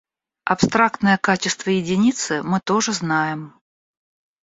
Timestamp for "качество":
1.19-1.69